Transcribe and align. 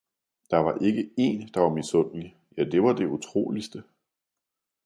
der 0.49 0.57
var 0.57 0.77
ikke 0.81 1.03
én, 1.19 1.49
der 1.53 1.59
var 1.59 1.69
misundelig,– 1.69 2.37
ja 2.57 2.63
det 2.63 2.83
var 2.83 2.93
det 2.93 3.05
utroligste! 3.07 3.83